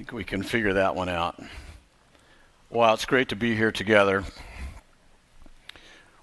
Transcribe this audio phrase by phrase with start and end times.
[0.00, 1.38] think we can figure that one out.
[2.70, 4.24] Well, it's great to be here together.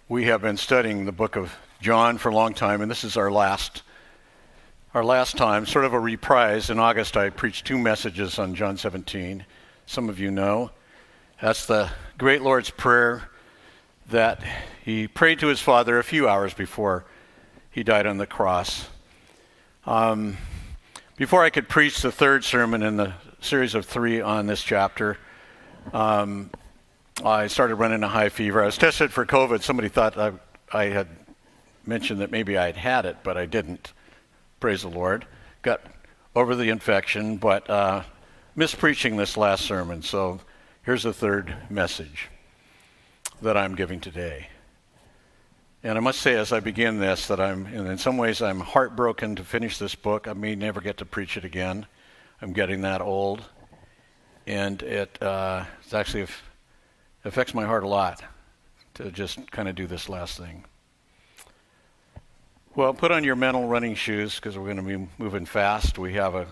[0.09, 3.18] We have been studying the book of John for a long time, and this is
[3.18, 3.84] our last
[4.96, 6.71] our last time, sort of a reprise.
[6.71, 9.46] In August, I preached two messages on John 17.
[9.86, 10.71] Some of you know.
[11.39, 13.30] That's the great Lord's Prayer
[14.09, 14.44] that
[14.84, 17.05] he prayed to his Father a few hours before
[17.70, 18.88] he died on the cross.
[19.86, 20.36] Um,
[21.16, 23.14] before I could preach the third sermon in the
[23.48, 25.18] series of three on this chapter.
[25.93, 26.51] Um,
[27.24, 28.61] I started running a high fever.
[28.61, 29.61] I was tested for COVID.
[29.61, 30.33] Somebody thought I,
[30.71, 31.07] I had
[31.86, 33.94] mentioned that maybe I had had it, but I didn't.
[34.59, 35.25] Praise the Lord.
[35.61, 35.81] Got
[36.36, 38.03] over the infection, but uh,
[38.56, 40.02] missed preaching this last sermon.
[40.02, 40.42] So
[40.84, 42.28] here's the third message
[43.42, 44.50] that I'm giving today.
[45.84, 49.38] And I must say, as I begin this, that I'm, in some ways, I'm heartbroken
[49.38, 50.28] to finish this book.
[50.28, 51.86] I may never get to preach it again.
[52.41, 53.44] I'm getting that old,
[54.45, 56.28] and it uh, actually
[57.25, 58.23] affects my heart a lot
[58.94, 60.64] to just kind of do this last thing.
[62.75, 65.97] Well, put on your mental running shoes because we're going to be moving fast.
[65.97, 66.45] We have a,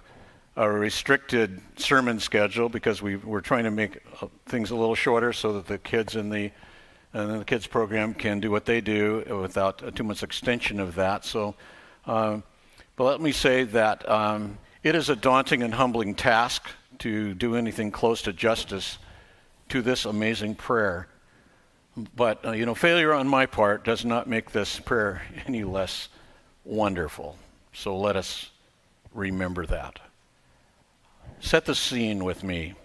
[0.55, 5.33] a restricted sermon schedule because we, we're trying to make uh, things a little shorter
[5.33, 6.51] so that the kids in the
[7.13, 11.23] and the kids program can do what they do without too much extension of that.
[11.23, 11.55] So,
[12.05, 12.41] uh,
[12.97, 16.69] but let me say that um, it is a daunting and humbling task
[16.99, 18.99] to do anything close to justice
[19.67, 21.07] to this amazing prayer.
[22.15, 26.07] But, uh, you know, failure on my part does not make this prayer any less
[26.63, 27.35] wonderful.
[27.73, 28.51] So let us
[29.11, 29.97] remember that.
[31.39, 32.75] Set the scene with me.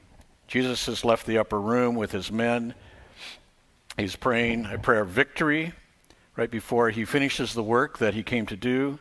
[0.49, 2.75] Jesus has left the upper room with his men.
[3.99, 5.75] He's praying a prayer of victory
[6.35, 8.99] right before he finishes the work that he came to do.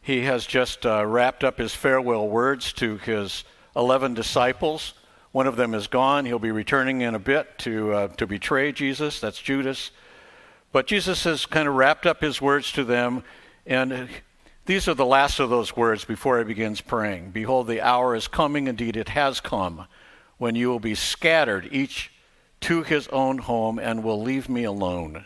[0.00, 3.44] He has just uh, wrapped up his farewell words to his
[3.76, 4.94] 11 disciples.
[5.32, 6.24] One of them is gone.
[6.24, 9.20] He'll be returning in a bit to, uh, to betray Jesus.
[9.20, 9.90] That's Judas.
[10.72, 13.24] But Jesus has kind of wrapped up his words to them,
[13.66, 14.08] and
[14.66, 17.30] these are the last of those words before he begins praying.
[17.30, 19.86] Behold, the hour is coming, indeed it has come,
[20.36, 22.12] when you will be scattered, each
[22.60, 25.24] to his own home, and will leave me alone.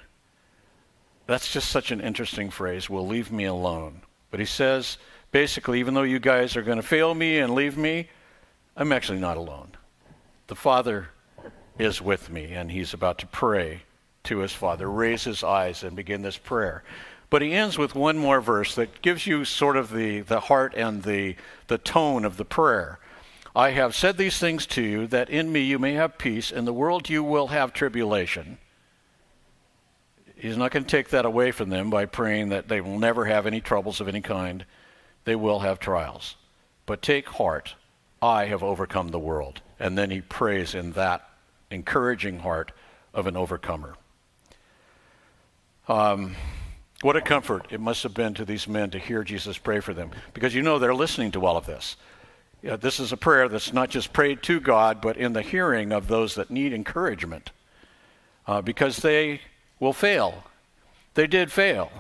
[1.27, 4.03] That's just such an interesting phrase, will leave me alone.
[4.33, 4.97] But he says,
[5.31, 8.09] basically, even though you guys are going to fail me and leave me,
[8.75, 9.73] I'm actually not alone.
[10.47, 11.11] The Father
[11.79, 13.83] is with me, and he's about to pray
[14.25, 16.83] to his Father, raise his eyes, and begin this prayer.
[17.29, 20.73] But he ends with one more verse that gives you sort of the, the heart
[20.77, 22.99] and the, the tone of the prayer.
[23.55, 26.51] I have said these things to you that in me you may have peace.
[26.51, 28.57] In the world you will have tribulation.
[30.43, 33.27] He's not going to take that away from them by praying that they will never
[33.27, 34.65] have any troubles of any kind.
[35.23, 36.35] They will have trials.
[36.85, 37.77] But take heart,
[38.21, 39.61] I have overcome the world.
[39.79, 41.29] And then he prays in that
[41.71, 42.73] encouraging heart
[43.15, 43.95] of an overcomer.
[45.87, 46.35] Um,
[47.03, 49.95] what a comfort it must have been to these men to hear Jesus pray for
[49.95, 51.95] them, because you know they're listening to all of this.
[52.63, 55.93] Yeah, this is a prayer that's not just prayed to God, but in the hearing
[55.93, 57.53] of those that need encouragement,
[58.49, 59.41] uh, because they
[59.83, 60.45] will fail.
[61.15, 61.91] They did fail.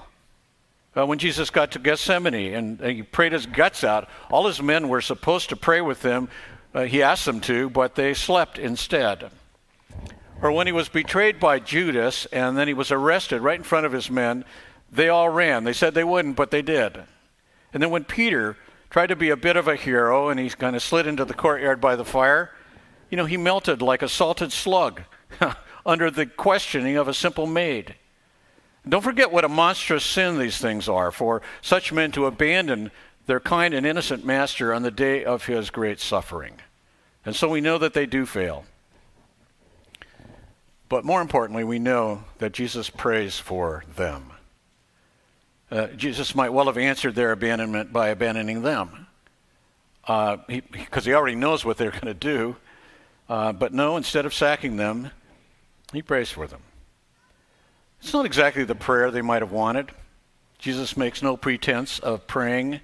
[0.97, 4.89] Uh, when Jesus got to Gethsemane and he prayed his guts out, all his men
[4.89, 6.29] were supposed to pray with him.
[6.73, 9.31] Uh, he asked them to, but they slept instead.
[10.41, 13.85] Or when he was betrayed by Judas and then he was arrested right in front
[13.85, 14.45] of his men,
[14.93, 15.65] they all ran.
[15.65, 17.03] They said they wouldn't, but they did.
[17.73, 18.57] And then when Peter
[18.91, 21.35] tried to be a bit of a hero and he kind of slid into the
[21.35, 22.53] courtyard by the fire,
[23.11, 25.03] you know, he melted like a salted slug.
[25.85, 27.95] under the questioning of a simple maid.
[28.89, 32.91] Don't forget what a monstrous sin these things are for such men to abandon
[33.27, 36.57] their kind and innocent master on the day of his great suffering.
[37.25, 38.65] And so we know that they do fail.
[40.89, 44.33] But more importantly, we know that Jesus prays for them.
[45.71, 49.07] Uh, Jesus might well have answered their abandonment by abandoning them,
[50.03, 50.63] because uh, he,
[51.03, 52.57] he, already knows what they're going to do.
[53.27, 55.11] Uh, but no, instead of sacking them,
[55.93, 56.61] he prays for them.
[58.01, 59.91] It's not exactly the prayer they might have wanted.
[60.59, 62.81] Jesus makes no pretense of praying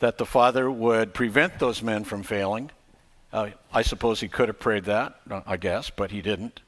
[0.00, 2.70] that the Father would prevent those men from failing.
[3.32, 6.60] Uh, I suppose he could have prayed that, I guess, but he didn't.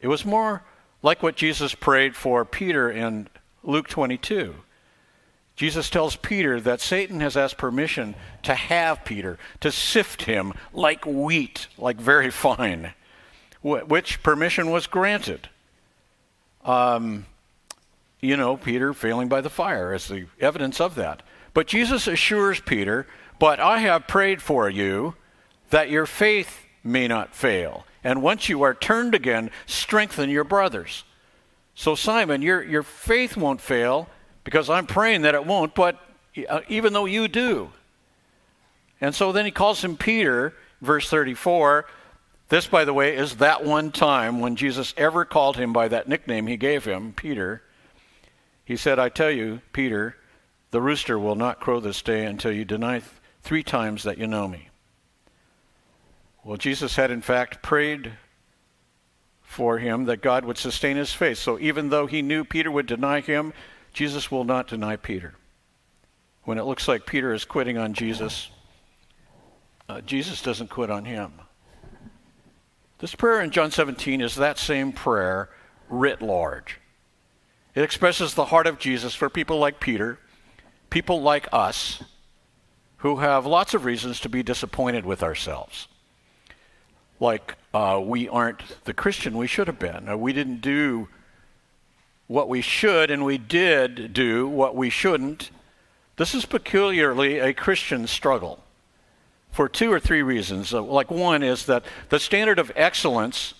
[0.00, 0.62] It was more
[1.02, 3.28] like what Jesus prayed for Peter in
[3.64, 4.54] Luke 22.
[5.56, 8.14] Jesus tells Peter that Satan has asked permission
[8.44, 12.92] to have Peter, to sift him like wheat, like very fine
[13.68, 15.48] which permission was granted.
[16.64, 17.26] Um,
[18.20, 21.22] you know, Peter failing by the fire as the evidence of that.
[21.54, 23.06] But Jesus assures Peter,
[23.38, 25.14] But I have prayed for you
[25.70, 27.84] that your faith may not fail.
[28.02, 31.04] And once you are turned again, strengthen your brothers.
[31.74, 34.08] So, Simon, your, your faith won't fail
[34.44, 35.98] because I'm praying that it won't, but
[36.48, 37.70] uh, even though you do.
[39.00, 41.86] And so then he calls him Peter, verse 34.
[42.48, 46.08] This, by the way, is that one time when Jesus ever called him by that
[46.08, 47.62] nickname he gave him, Peter.
[48.64, 50.16] He said, I tell you, Peter,
[50.70, 53.10] the rooster will not crow this day until you deny th-
[53.42, 54.68] three times that you know me.
[56.42, 58.12] Well, Jesus had, in fact, prayed
[59.42, 61.38] for him that God would sustain his faith.
[61.38, 63.52] So even though he knew Peter would deny him,
[63.92, 65.34] Jesus will not deny Peter.
[66.44, 68.50] When it looks like Peter is quitting on Jesus,
[69.88, 71.32] uh, Jesus doesn't quit on him.
[72.98, 75.48] This prayer in John 17 is that same prayer
[75.88, 76.80] writ large.
[77.74, 80.18] It expresses the heart of Jesus for people like Peter,
[80.90, 82.02] people like us,
[82.98, 85.86] who have lots of reasons to be disappointed with ourselves.
[87.20, 90.08] Like uh, we aren't the Christian we should have been.
[90.08, 91.08] Uh, we didn't do
[92.26, 95.52] what we should, and we did do what we shouldn't.
[96.16, 98.64] This is peculiarly a Christian struggle
[99.50, 100.72] for two or three reasons.
[100.72, 103.54] Uh, like, one is that the standard of excellence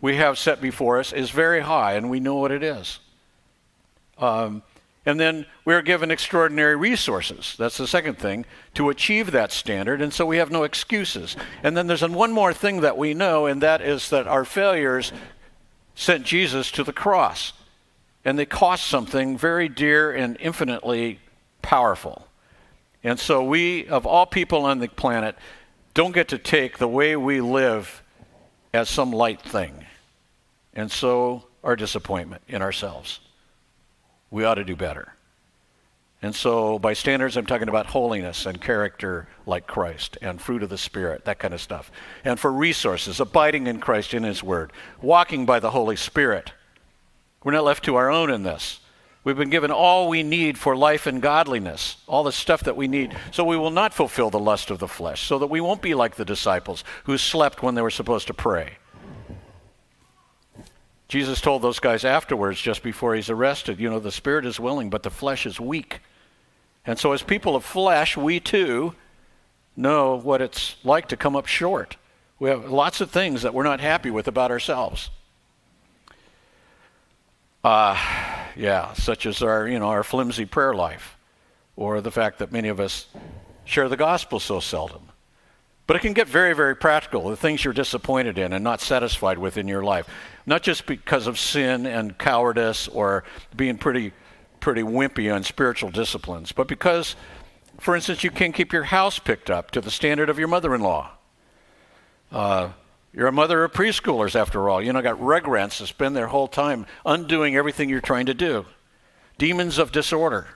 [0.00, 2.98] we have set before us is very high, and we know what it is.
[4.18, 4.62] Um,
[5.06, 7.54] and then we're given extraordinary resources.
[7.56, 8.44] That's the second thing
[8.74, 10.02] to achieve that standard.
[10.02, 11.36] And so we have no excuses.
[11.62, 15.12] And then there's one more thing that we know, and that is that our failures
[15.94, 17.52] sent Jesus to the cross.
[18.24, 21.20] And they cost something very dear and infinitely
[21.62, 22.25] powerful.
[23.06, 25.36] And so we, of all people on the planet,
[25.94, 28.02] don't get to take the way we live
[28.74, 29.86] as some light thing.
[30.74, 33.20] And so our disappointment in ourselves.
[34.28, 35.14] We ought to do better.
[36.20, 40.68] And so, by standards, I'm talking about holiness and character like Christ and fruit of
[40.68, 41.92] the Spirit, that kind of stuff.
[42.24, 46.54] And for resources, abiding in Christ in His Word, walking by the Holy Spirit.
[47.44, 48.80] We're not left to our own in this.
[49.26, 52.86] We've been given all we need for life and godliness, all the stuff that we
[52.86, 53.16] need.
[53.32, 55.94] So we will not fulfill the lust of the flesh, so that we won't be
[55.94, 58.74] like the disciples who slept when they were supposed to pray.
[61.08, 64.90] Jesus told those guys afterwards, just before he's arrested, you know, the spirit is willing,
[64.90, 65.98] but the flesh is weak.
[66.86, 68.94] And so, as people of flesh, we too
[69.76, 71.96] know what it's like to come up short.
[72.38, 75.10] We have lots of things that we're not happy with about ourselves.
[77.64, 77.96] Uh,
[78.56, 81.16] yeah, such as our, you know, our flimsy prayer life,
[81.76, 83.06] or the fact that many of us
[83.64, 85.02] share the gospel so seldom.
[85.86, 89.38] But it can get very, very practical, the things you're disappointed in and not satisfied
[89.38, 90.08] with in your life.
[90.44, 93.24] Not just because of sin and cowardice or
[93.54, 94.12] being pretty,
[94.58, 97.14] pretty wimpy on spiritual disciplines, but because,
[97.78, 100.74] for instance, you can't keep your house picked up to the standard of your mother
[100.74, 101.10] in law.
[102.32, 102.70] Uh,
[103.16, 104.82] you're a mother of preschoolers, after all.
[104.82, 108.66] You know, got rugrats to spend their whole time undoing everything you're trying to do.
[109.38, 110.48] Demons of disorder.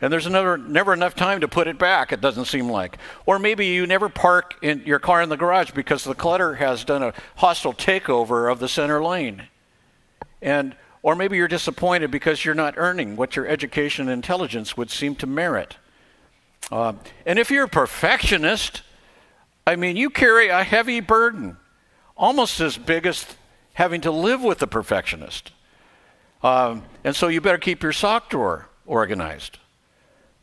[0.00, 2.98] And there's never, never enough time to put it back, it doesn't seem like.
[3.24, 6.84] Or maybe you never park in your car in the garage because the clutter has
[6.84, 9.44] done a hostile takeover of the center lane.
[10.42, 14.90] And or maybe you're disappointed because you're not earning what your education and intelligence would
[14.90, 15.76] seem to merit.
[16.72, 16.94] Uh,
[17.24, 18.82] and if you're a perfectionist,
[19.66, 21.56] I mean, you carry a heavy burden,
[22.16, 23.26] almost as big as
[23.74, 25.50] having to live with the perfectionist.
[26.42, 29.58] Um, and so you better keep your sock drawer organized.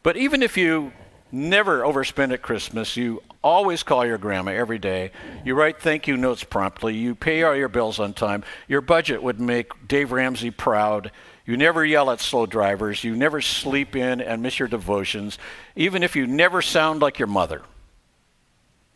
[0.04, 0.92] But even if you
[1.32, 5.12] never overspend at Christmas, you always call your grandma every day,
[5.46, 9.24] you write thank you notes promptly, you pay all your bills on time, your budget
[9.24, 11.12] would make Dave Ramsey proud.
[11.46, 15.40] You never yell at slow drivers, you never sleep in and miss your devotions,
[15.76, 17.62] even if you never sound like your mother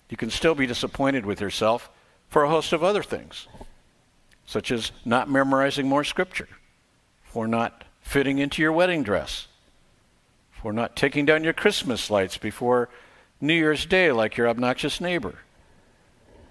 [0.09, 1.89] you can still be disappointed with yourself
[2.29, 3.47] for a host of other things,
[4.45, 6.49] such as not memorizing more scripture,
[7.23, 9.47] for not fitting into your wedding dress,
[10.51, 12.89] for not taking down your Christmas lights before
[13.39, 15.35] New Year's Day like your obnoxious neighbor,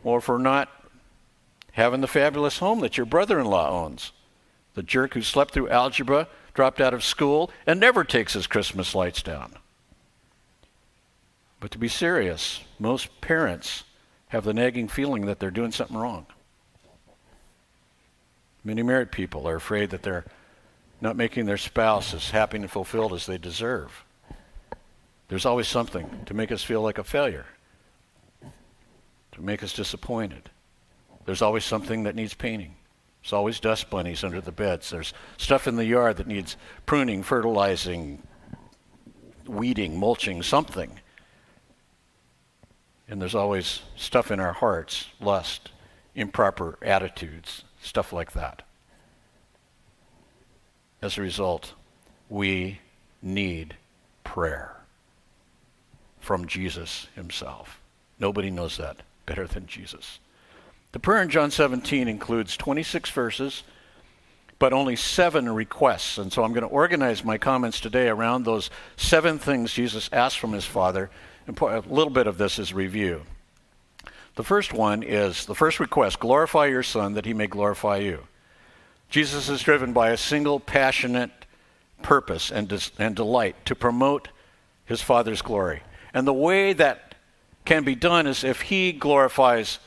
[0.04, 0.68] or for not
[1.72, 4.12] having the fabulous home that your brother in law owns,
[4.74, 8.94] the jerk who slept through algebra, dropped out of school, and never takes his Christmas
[8.94, 9.54] lights down.
[11.60, 13.84] But to be serious, most parents
[14.28, 16.26] have the nagging feeling that they're doing something wrong.
[18.64, 20.24] Many married people are afraid that they're
[21.00, 24.04] not making their spouse as happy and fulfilled as they deserve.
[25.28, 27.46] There's always something to make us feel like a failure,
[29.32, 30.50] to make us disappointed.
[31.24, 32.74] There's always something that needs painting.
[33.22, 34.90] There's always dust bunnies under the beds.
[34.90, 36.56] There's stuff in the yard that needs
[36.86, 38.22] pruning, fertilizing,
[39.46, 41.00] weeding, mulching, something.
[43.08, 45.70] And there's always stuff in our hearts lust,
[46.14, 48.62] improper attitudes, stuff like that.
[51.02, 51.74] As a result,
[52.28, 52.80] we
[53.22, 53.76] need
[54.24, 54.76] prayer
[56.20, 57.80] from Jesus himself.
[58.18, 58.96] Nobody knows that
[59.26, 60.18] better than Jesus.
[60.92, 63.62] The prayer in John 17 includes 26 verses,
[64.58, 66.18] but only seven requests.
[66.18, 70.38] And so I'm going to organize my comments today around those seven things Jesus asked
[70.38, 71.10] from his Father.
[71.48, 73.22] A little bit of this is review.
[74.34, 78.26] The first one is the first request glorify your Son that he may glorify you.
[79.08, 81.30] Jesus is driven by a single passionate
[82.02, 84.28] purpose and, des- and delight to promote
[84.84, 85.82] his Father's glory.
[86.12, 87.14] And the way that
[87.64, 89.78] can be done is if he glorifies,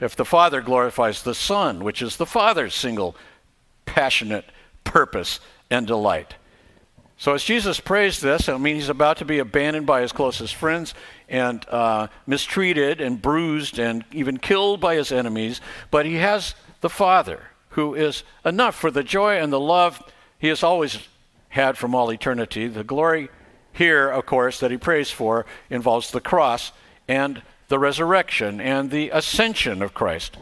[0.00, 3.16] if the Father glorifies the Son, which is the Father's single
[3.86, 4.44] passionate
[4.84, 6.34] purpose and delight.
[7.18, 10.54] So as Jesus prays this, I mean, he's about to be abandoned by his closest
[10.54, 10.94] friends
[11.28, 16.90] and uh, mistreated and bruised and even killed by his enemies, but he has the
[16.90, 20.02] Father who is enough for the joy and the love
[20.38, 20.98] he has always
[21.48, 22.68] had from all eternity.
[22.68, 23.30] The glory
[23.72, 26.72] here, of course, that he prays for involves the cross
[27.08, 30.36] and the resurrection and the ascension of Christ,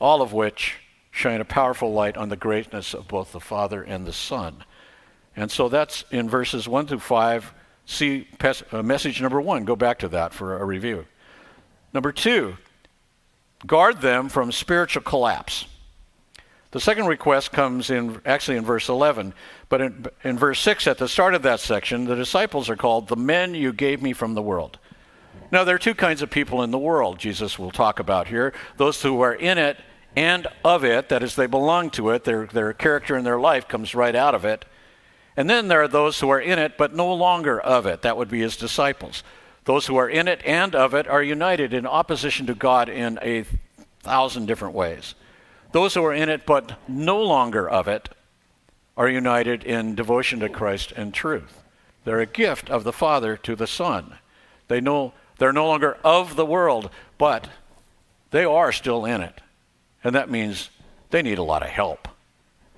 [0.00, 0.78] all of which
[1.10, 4.64] shine a powerful light on the greatness of both the Father and the Son.
[5.36, 7.54] And so that's in verses 1 through 5.
[7.86, 8.28] See
[8.72, 9.64] uh, message number 1.
[9.64, 11.06] Go back to that for a review.
[11.92, 12.56] Number 2,
[13.66, 15.66] guard them from spiritual collapse.
[16.70, 19.34] The second request comes in actually in verse 11,
[19.68, 23.08] but in, in verse 6 at the start of that section, the disciples are called
[23.08, 24.78] the men you gave me from the world.
[25.50, 28.54] Now, there are two kinds of people in the world Jesus will talk about here
[28.78, 29.76] those who are in it
[30.16, 33.68] and of it, that is, they belong to it, their, their character and their life
[33.68, 34.64] comes right out of it.
[35.36, 38.02] And then there are those who are in it but no longer of it.
[38.02, 39.22] That would be his disciples.
[39.64, 43.18] Those who are in it and of it are united in opposition to God in
[43.22, 43.44] a
[44.00, 45.14] thousand different ways.
[45.72, 48.10] Those who are in it but no longer of it
[48.96, 51.62] are united in devotion to Christ and truth.
[52.04, 54.18] They're a gift of the Father to the Son.
[54.68, 57.48] They know they're no longer of the world, but
[58.30, 59.40] they are still in it.
[60.04, 60.70] And that means
[61.10, 62.08] they need a lot of help.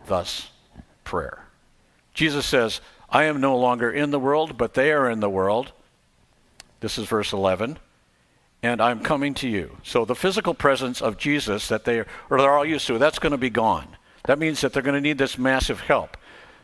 [0.06, 0.50] Thus,
[1.02, 1.43] prayer.
[2.14, 2.80] Jesus says,
[3.11, 5.73] I am no longer in the world, but they are in the world.
[6.80, 7.78] This is verse 11
[8.64, 9.76] and I'm coming to you.
[9.83, 13.33] So the physical presence of Jesus that they or they're all used to, that's going
[13.33, 13.87] to be gone.
[14.25, 16.16] That means that they're going to need this massive help.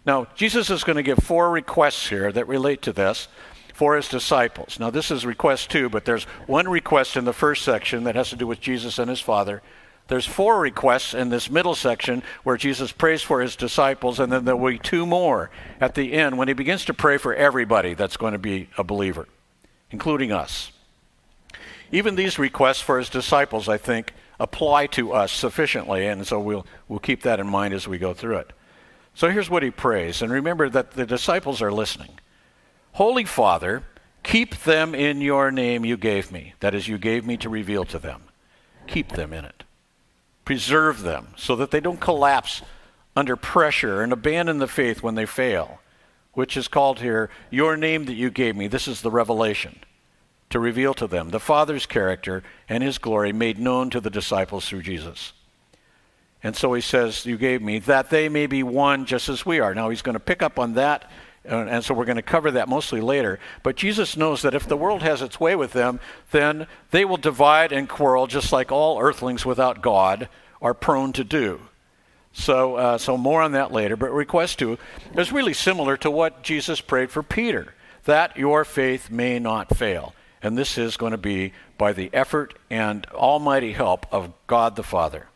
[0.06, 3.28] Now, Jesus is going to give four requests here that relate to this
[3.74, 4.80] for his disciples.
[4.80, 8.30] Now, this is request two, but there's one request in the first section that has
[8.30, 9.60] to do with Jesus and his Father.
[10.10, 14.44] There's four requests in this middle section where Jesus prays for his disciples, and then
[14.44, 15.50] there will be two more
[15.80, 18.82] at the end when he begins to pray for everybody that's going to be a
[18.82, 19.28] believer,
[19.92, 20.72] including us.
[21.92, 26.66] Even these requests for his disciples, I think, apply to us sufficiently, and so we'll,
[26.88, 28.52] we'll keep that in mind as we go through it.
[29.14, 32.18] So here's what he prays, and remember that the disciples are listening.
[32.94, 33.84] Holy Father,
[34.24, 37.84] keep them in your name you gave me, that is, you gave me to reveal
[37.84, 38.22] to them.
[38.88, 39.62] Keep them in it.
[40.50, 42.62] Preserve them so that they don't collapse
[43.14, 45.78] under pressure and abandon the faith when they fail,
[46.32, 48.66] which is called here, your name that you gave me.
[48.66, 49.78] This is the revelation
[50.48, 54.68] to reveal to them the Father's character and his glory made known to the disciples
[54.68, 55.34] through Jesus.
[56.42, 59.60] And so he says, You gave me that they may be one just as we
[59.60, 59.72] are.
[59.72, 61.08] Now he's going to pick up on that,
[61.44, 63.38] and so we're going to cover that mostly later.
[63.62, 65.98] But Jesus knows that if the world has its way with them,
[66.32, 70.28] then they will divide and quarrel just like all earthlings without God
[70.60, 71.60] are prone to do.
[72.32, 73.96] So, uh, so more on that later.
[73.96, 74.78] But request two
[75.16, 80.14] is really similar to what Jesus prayed for Peter that your faith may not fail.
[80.42, 84.82] And this is going to be by the effort and almighty help of God the
[84.82, 85.26] Father.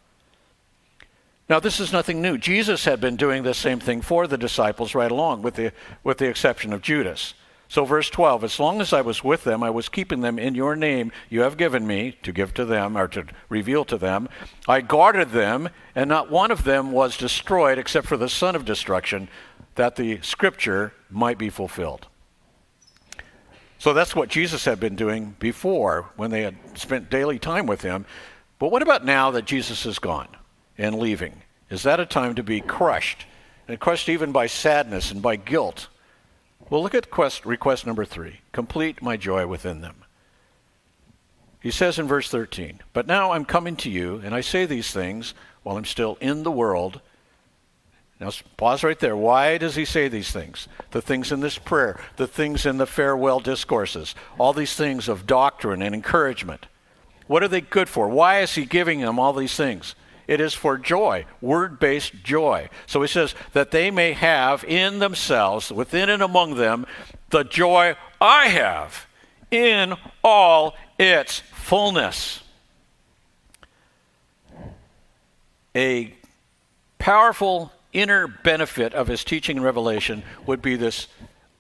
[1.49, 2.39] Now, this is nothing new.
[2.39, 5.73] Jesus had been doing this same thing for the disciples right along, with the,
[6.03, 7.35] with the exception of Judas.
[7.69, 10.55] So, verse 12 As long as I was with them, I was keeping them in
[10.55, 14.31] your name you have given me to give to them or to reveal to them.
[14.67, 18.65] I guarded them, and not one of them was destroyed except for the son of
[18.65, 19.29] destruction,
[19.75, 22.07] that the scripture might be fulfilled.
[23.79, 27.83] So that's what Jesus had been doing before when they had spent daily time with
[27.83, 28.07] him.
[28.59, 30.29] But what about now that Jesus is gone
[30.77, 31.43] and leaving?
[31.71, 33.27] Is that a time to be crushed?
[33.67, 35.89] And crushed even by sadness and by guilt?
[36.69, 40.05] Well, look at quest, request number three complete my joy within them.
[41.61, 44.91] He says in verse 13, But now I'm coming to you, and I say these
[44.91, 47.01] things while I'm still in the world
[48.21, 49.17] now, pause right there.
[49.17, 50.69] Why does he say these things?
[50.93, 55.27] The things in this prayer, the things in the farewell discourses, all these things of
[55.27, 56.67] doctrine and encouragement.
[57.27, 58.09] What are they good for?
[58.09, 59.95] Why is he giving them all these things?
[60.27, 62.69] It is for joy, word based joy.
[62.87, 66.87] So he says that they may have in themselves, within and among them,
[67.31, 69.07] the joy I have
[69.51, 72.43] in all its fullness.
[75.77, 76.15] A
[76.99, 81.09] powerful inner benefit of his teaching and revelation would be this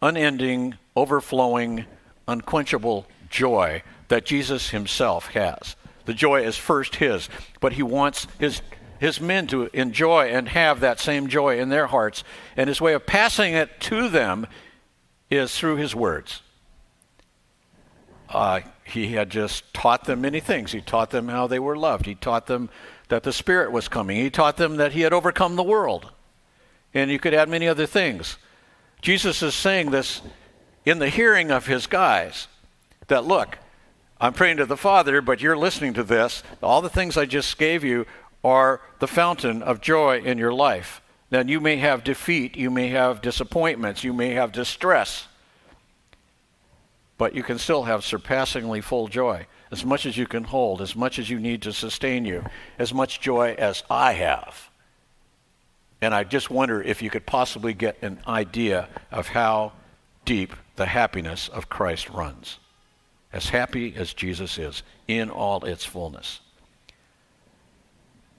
[0.00, 1.87] unending, overflowing,
[2.26, 5.76] unquenchable joy that Jesus himself has.
[6.05, 7.29] The joy is first his,
[7.61, 8.63] but he wants his
[8.99, 12.25] his men to enjoy and have that same joy in their hearts,
[12.57, 14.47] and his way of passing it to them
[15.31, 16.43] is through his words.
[18.29, 20.73] Uh, he had just taught them many things.
[20.73, 22.07] He taught them how they were loved.
[22.07, 22.71] He taught them
[23.09, 24.17] that the Spirit was coming.
[24.17, 26.11] He taught them that he had overcome the world.
[26.93, 28.39] And you could add many other things.
[29.03, 30.23] Jesus is saying this
[30.85, 32.49] in the hearing of his guys
[33.09, 33.59] that, look,
[34.25, 36.43] I'm praying to the Father, but you're listening to this.
[36.62, 38.07] All the things I just gave you
[38.43, 41.02] are the fountain of joy in your life.
[41.28, 45.28] Then you may have defeat, you may have disappointments, you may have distress,
[47.19, 49.47] but you can still have surpassingly full joy.
[49.71, 52.47] As much as you can hold, as much as you need to sustain you,
[52.78, 54.71] as much joy as I have.
[56.00, 59.73] And I just wonder if you could possibly get an idea of how
[60.25, 62.59] deep the happiness of Christ runs
[63.35, 66.41] as happy as Jesus is in all its fullness.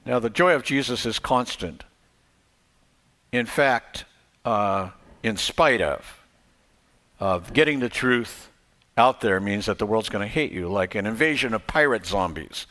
[0.05, 1.83] Now, the joy of Jesus is constant.
[3.33, 4.05] In fact,
[4.45, 6.21] uh, in spite of,
[7.19, 8.49] of getting the truth
[8.97, 12.05] out there means that the world's going to hate you, like an invasion of pirate
[12.05, 12.65] zombies.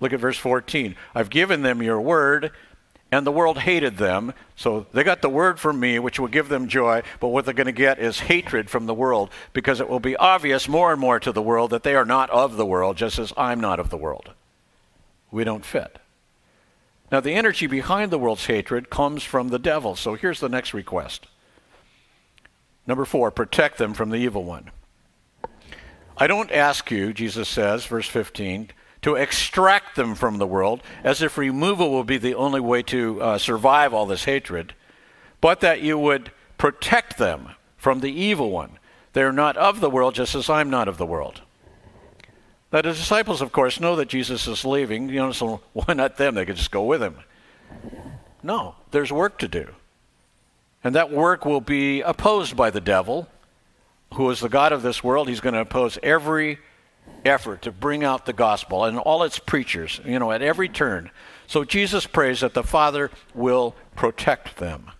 [0.00, 0.96] Look at verse 14.
[1.14, 2.50] I've given them your word,
[3.10, 4.34] and the world hated them.
[4.56, 7.54] So they got the word from me, which will give them joy, but what they're
[7.54, 11.00] going to get is hatred from the world because it will be obvious more and
[11.00, 13.80] more to the world that they are not of the world, just as I'm not
[13.80, 14.30] of the world.
[15.30, 15.98] We don't fit.
[17.10, 19.96] Now, the energy behind the world's hatred comes from the devil.
[19.96, 21.26] So here's the next request.
[22.86, 24.70] Number four, protect them from the evil one.
[26.16, 28.70] I don't ask you, Jesus says, verse 15,
[29.02, 33.22] to extract them from the world, as if removal would be the only way to
[33.22, 34.74] uh, survive all this hatred,
[35.40, 38.78] but that you would protect them from the evil one.
[39.12, 41.40] They are not of the world, just as I'm not of the world.
[42.72, 45.08] Now, the disciples, of course, know that Jesus is leaving.
[45.08, 46.34] You know, so why not them?
[46.34, 47.16] They could just go with him.
[48.42, 49.74] No, there's work to do.
[50.84, 53.28] And that work will be opposed by the devil,
[54.14, 55.28] who is the God of this world.
[55.28, 56.58] He's going to oppose every
[57.24, 61.10] effort to bring out the gospel and all its preachers, you know, at every turn.
[61.46, 64.90] So Jesus prays that the Father will protect them.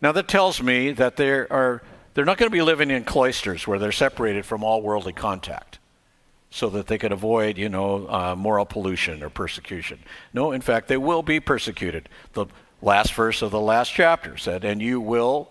[0.00, 1.82] Now that tells me that they are
[2.14, 5.80] they're not going to be living in cloisters where they're separated from all worldly contact
[6.48, 9.98] so that they can avoid, you know, uh, moral pollution or persecution.
[10.32, 12.08] No, in fact, they will be persecuted.
[12.34, 12.46] The
[12.80, 15.50] last verse of the last chapter said, and you will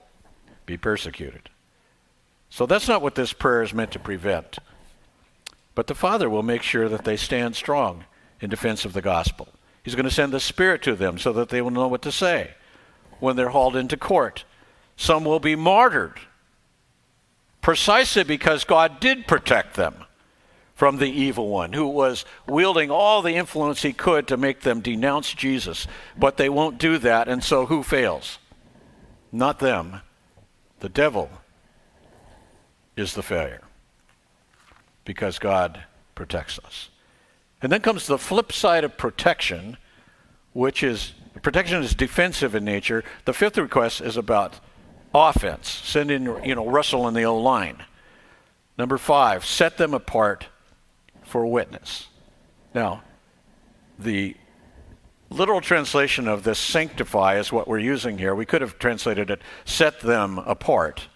[0.66, 1.50] be persecuted.
[2.54, 4.60] So that's not what this prayer is meant to prevent.
[5.74, 8.04] But the Father will make sure that they stand strong
[8.40, 9.48] in defense of the gospel.
[9.82, 12.12] He's going to send the Spirit to them so that they will know what to
[12.12, 12.52] say
[13.20, 14.46] when they're hauled into court.
[14.96, 16.20] Some will be martyred
[17.64, 20.04] precisely because God did protect them
[20.76, 24.80] from the evil one who was wielding all the influence he could to make them
[24.80, 25.88] denounce Jesus.
[26.16, 28.38] But they won't do that, and so who fails?
[29.32, 30.02] Not them,
[30.82, 31.32] the devil
[32.96, 33.62] is the failure
[35.06, 35.84] because God
[36.16, 36.90] protects us.
[37.62, 39.78] And then comes the flip side of protection,
[40.54, 43.04] which is protection is defensive in nature.
[43.26, 44.60] The fifth request is about
[45.14, 45.70] offense.
[45.70, 47.84] Send in, you know, Russell in the O line.
[48.78, 50.48] Number five, set them apart
[51.24, 52.08] for witness.
[52.74, 53.04] Now,
[53.98, 54.36] the
[55.30, 58.36] literal translation of this sanctify is what we're using here.
[58.36, 61.08] We could have translated it set them apart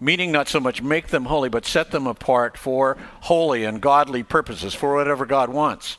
[0.00, 4.22] meaning not so much make them holy, but set them apart for holy and godly
[4.22, 5.98] purposes, for whatever God wants.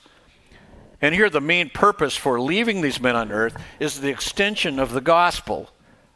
[1.01, 4.91] And here, the main purpose for leaving these men on earth is the extension of
[4.91, 5.69] the gospel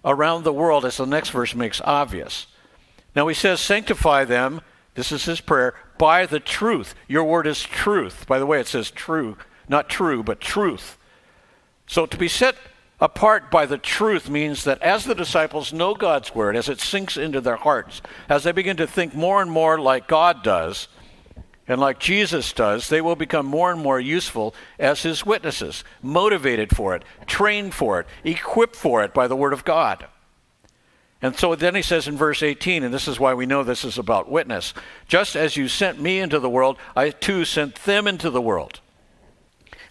[0.03, 2.47] around the world, as the next verse makes obvious.
[3.15, 4.61] Now, he says, Sanctify them,
[4.95, 6.95] this is his prayer, by the truth.
[7.07, 8.25] Your word is truth.
[8.27, 9.37] By the way, it says true,
[9.69, 10.97] not true, but truth.
[11.87, 12.55] So, to be set
[13.01, 17.17] apart by the truth means that as the disciples know God's word, as it sinks
[17.17, 20.87] into their hearts, as they begin to think more and more like God does,
[21.67, 26.75] and like Jesus does, they will become more and more useful as his witnesses, motivated
[26.75, 30.05] for it, trained for it, equipped for it by the word of God.
[31.23, 33.85] And so then he says in verse 18, and this is why we know this
[33.85, 34.73] is about witness
[35.07, 38.79] just as you sent me into the world, I too sent them into the world.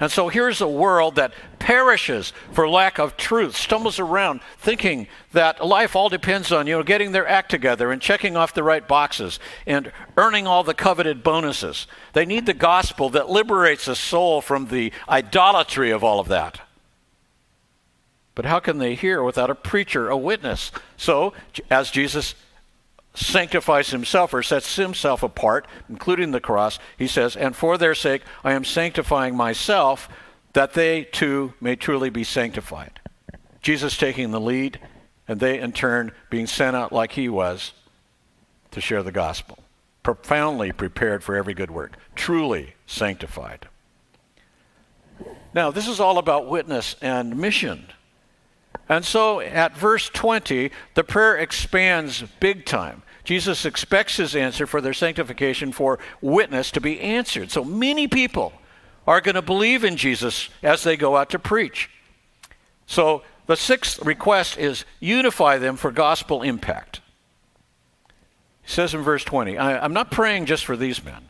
[0.00, 5.64] And so here's a world that perishes for lack of truth, stumbles around thinking that
[5.64, 8.88] life all depends on, you know, getting their act together and checking off the right
[8.88, 11.86] boxes and earning all the coveted bonuses.
[12.14, 16.62] They need the gospel that liberates a soul from the idolatry of all of that.
[18.34, 20.72] But how can they hear without a preacher, a witness?
[20.96, 21.34] So,
[21.70, 22.34] as Jesus
[23.14, 28.23] sanctifies himself or sets himself apart, including the cross, he says, And for their sake
[28.44, 30.09] I am sanctifying myself,
[30.53, 33.01] that they too may truly be sanctified.
[33.62, 34.81] Jesus taking the lead,
[35.29, 37.73] and they in turn being sent out like he was
[38.70, 39.59] to share the gospel.
[40.03, 43.68] Profoundly prepared for every good work, truly sanctified.
[45.53, 47.87] Now, this is all about witness and mission.
[48.90, 53.05] And so at verse 20, the prayer expands big time.
[53.22, 57.53] Jesus expects his answer for their sanctification for witness to be answered.
[57.53, 58.53] So many people
[59.07, 61.88] are going to believe in Jesus as they go out to preach.
[62.87, 67.00] So the sixth request is unify them for gospel impact.
[68.62, 71.29] He says in verse 20, I, am not praying just for these men,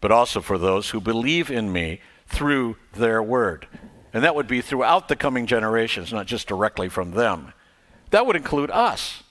[0.00, 3.66] but also for those who believe in me through their word.
[4.12, 7.52] And that would be throughout the coming generations, not just directly from them.
[8.10, 9.22] That would include us.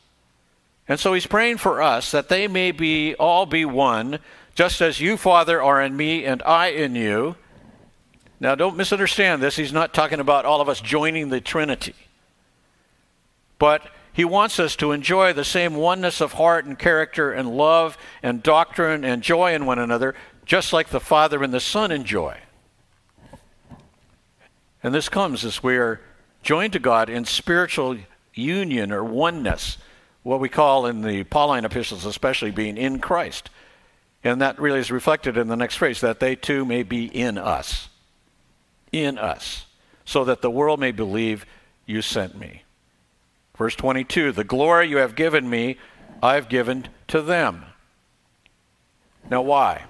[0.87, 4.19] And so he's praying for us that they may be all be one,
[4.55, 7.35] just as you, Father, are in me and I in you.
[8.39, 9.57] Now, don't misunderstand this.
[9.57, 11.95] He's not talking about all of us joining the Trinity.
[13.57, 17.97] But he wants us to enjoy the same oneness of heart and character and love
[18.23, 20.15] and doctrine and joy in one another,
[20.45, 22.37] just like the Father and the Son enjoy.
[24.81, 25.99] And this comes as we are
[26.41, 27.97] joined to God in spiritual
[28.33, 29.77] union or oneness,
[30.23, 33.49] what we call in the Pauline epistles, especially being in Christ.
[34.23, 37.37] And that really is reflected in the next phrase that they too may be in
[37.37, 37.89] us.
[38.91, 39.65] In us.
[40.05, 41.45] So that the world may believe
[41.85, 42.63] you sent me.
[43.57, 45.77] Verse 22 The glory you have given me,
[46.23, 47.65] I've given to them.
[49.29, 49.85] Now, why?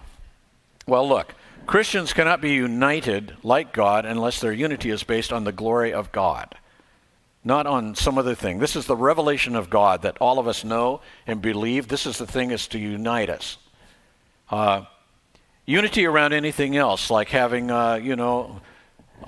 [0.86, 1.34] Well, look,
[1.70, 6.12] Christians cannot be united like God unless their unity is based on the glory of
[6.12, 6.56] God,
[7.44, 8.58] not on some other thing.
[8.58, 11.88] This is the revelation of God that all of us know and believe.
[11.88, 13.60] This is the thing is to unite us.
[14.50, 14.86] Uh,
[15.68, 18.62] unity around anything else, like having, uh, you know,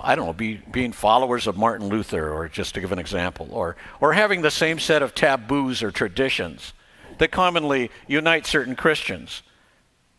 [0.00, 3.46] I don't know, be, being followers of Martin Luther, or just to give an example,
[3.52, 6.72] or, or having the same set of taboos or traditions
[7.18, 9.42] that commonly unite certain Christians.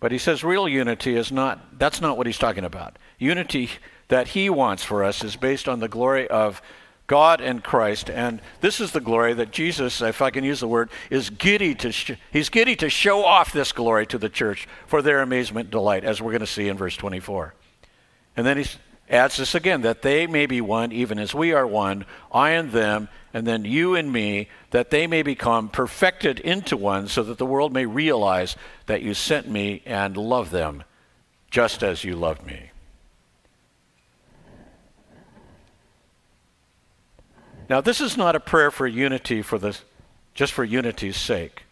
[0.03, 2.99] But he says real unity is not, that's not what he's talking about.
[3.19, 3.69] Unity
[4.09, 6.61] that he wants for us is based on the glory of
[7.07, 8.09] God and Christ.
[8.09, 11.73] And this is the glory that Jesus, if I can use the word, is giddy
[11.75, 15.67] to, sh- he's giddy to show off this glory to the church for their amazement
[15.67, 17.53] and delight, as we're going to see in verse 24.
[18.35, 18.65] And then he
[19.13, 22.71] adds this again, that they may be one, even as we are one, I and
[22.71, 27.37] them, and then you and me, that they may become perfected into one, so that
[27.37, 28.55] the world may realize
[28.87, 30.83] that you sent me and love them
[31.51, 32.71] just as you loved me.
[37.69, 39.77] Now, this is not a prayer for unity for the,
[40.33, 41.63] just for unity's sake.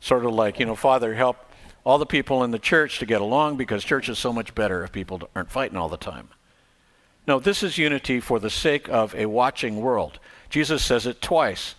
[0.00, 1.36] Sort of like, you know, Father, help
[1.84, 4.82] all the people in the church to get along because church is so much better
[4.84, 6.28] if people aren't fighting all the time.
[7.26, 10.18] No, this is unity for the sake of a watching world.
[10.48, 11.74] Jesus says it twice.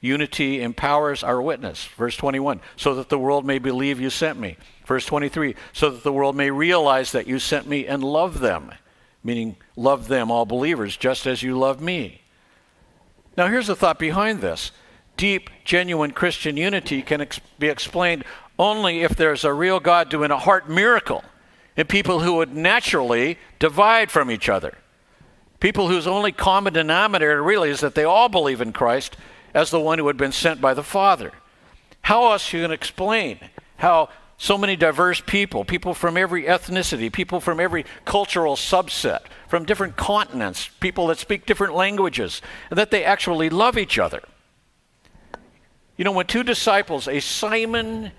[0.00, 1.84] Unity empowers our witness.
[1.84, 4.56] Verse 21, so that the world may believe you sent me.
[4.86, 8.72] Verse 23, so that the world may realize that you sent me and love them,
[9.22, 12.22] meaning love them, all believers, just as you love me.
[13.36, 14.72] Now, here's the thought behind this
[15.16, 18.24] deep, genuine Christian unity can ex- be explained
[18.58, 21.24] only if there's a real God doing a heart miracle
[21.76, 24.76] in people who would naturally divide from each other.
[25.60, 29.16] People whose only common denominator really is that they all believe in Christ
[29.52, 31.32] as the one who had been sent by the Father.
[32.02, 33.38] How else are you can explain
[33.76, 39.66] how so many diverse people, people from every ethnicity, people from every cultural subset, from
[39.66, 44.22] different continents, people that speak different languages, and that they actually love each other?
[45.98, 48.12] You know, when two disciples, a Simon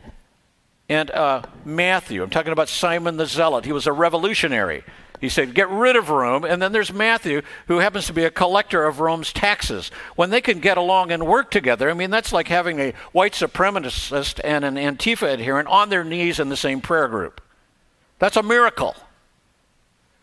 [0.87, 4.83] and uh, Matthew, I'm talking about Simon the Zealot, he was a revolutionary.
[5.21, 6.43] He said, Get rid of Rome.
[6.43, 9.91] And then there's Matthew, who happens to be a collector of Rome's taxes.
[10.15, 13.33] When they can get along and work together, I mean, that's like having a white
[13.33, 17.39] supremacist and an Antifa adherent on their knees in the same prayer group.
[18.17, 18.95] That's a miracle.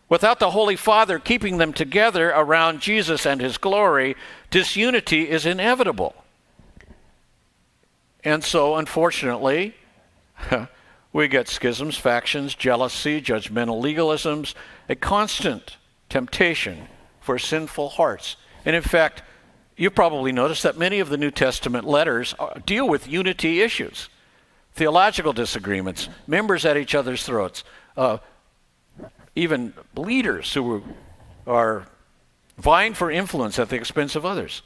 [0.09, 4.17] Without the Holy Father keeping them together around Jesus and his glory,
[4.51, 6.13] disunity is inevitable.
[8.23, 9.75] And so, unfortunately,
[11.11, 14.53] we get schisms, factions, jealousy, judgmental legalisms,
[14.87, 16.87] a constant temptation
[17.19, 18.35] for sinful hearts.
[18.65, 19.23] And in fact,
[19.75, 24.09] you probably noticed that many of the New Testament letters deal with unity issues,
[24.73, 27.63] theological disagreements, members at each other's throats,
[27.97, 28.17] uh,
[29.35, 30.83] even leaders who
[31.47, 31.87] are
[32.57, 34.61] vying for influence at the expense of others.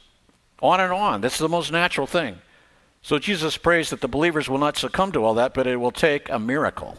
[0.60, 1.20] On and on.
[1.20, 2.38] That's the most natural thing.
[3.04, 5.92] So Jesus prays that the believers will not succumb to all that, but it will
[5.92, 6.96] take a miracle.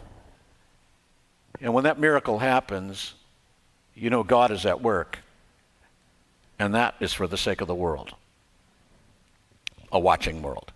[1.60, 3.14] And when that miracle happens,
[3.92, 5.18] you know God is at work.
[6.60, 8.14] And that is for the sake of the world,
[9.90, 10.70] a watching world.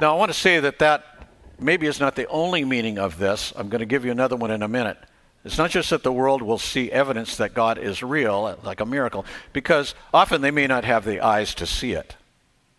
[0.00, 1.28] Now, I want to say that that
[1.60, 3.52] maybe is not the only meaning of this.
[3.54, 4.96] I'm going to give you another one in a minute.
[5.44, 8.86] It's not just that the world will see evidence that God is real, like a
[8.86, 12.16] miracle, because often they may not have the eyes to see it.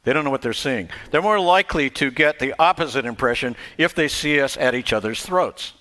[0.03, 0.89] They don't know what they're seeing.
[1.11, 5.21] They're more likely to get the opposite impression if they see us at each other's
[5.21, 5.73] throats.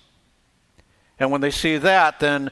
[1.19, 2.51] And when they see that, then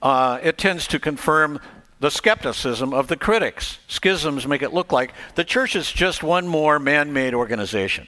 [0.00, 1.60] uh, it tends to confirm
[2.00, 3.78] the skepticism of the critics.
[3.88, 8.06] Schisms make it look like the church is just one more man made organization.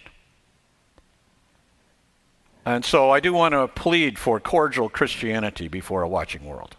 [2.65, 6.77] And so I do want to plead for cordial Christianity before a watching world.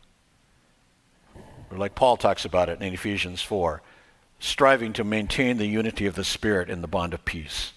[1.69, 3.81] Or like Paul talks about it in Ephesians 4
[4.41, 7.73] striving to maintain the unity of the Spirit in the bond of peace.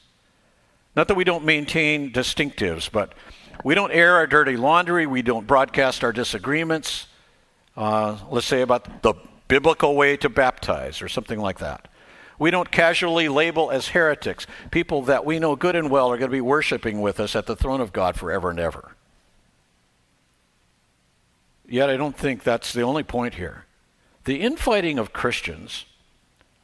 [0.96, 3.12] Not that we don't maintain distinctives, but
[3.62, 7.06] we don't air our dirty laundry, we don't broadcast our disagreements.
[7.76, 9.14] Uh, let's say about the
[9.46, 11.88] biblical way to baptize or something like that.
[12.38, 16.30] We don't casually label as heretics people that we know good and well are going
[16.30, 18.96] to be worshiping with us at the throne of God forever and ever.
[21.68, 23.66] Yet I don't think that's the only point here.
[24.24, 25.84] The infighting of Christians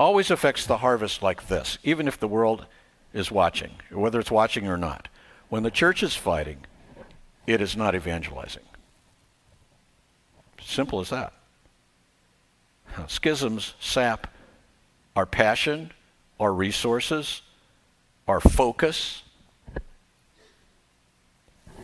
[0.01, 2.65] always affects the harvest like this, even if the world
[3.13, 5.09] is watching, whether it's watching or not.
[5.51, 6.65] When the church is fighting,
[7.47, 8.63] it is not evangelizing.
[10.59, 11.35] Simple as that.
[13.09, 14.27] Schisms sap
[15.15, 15.93] our passion,
[16.39, 17.43] our resources,
[18.27, 19.23] our focus.